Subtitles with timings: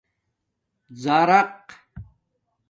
[1.03, 1.65] زَرق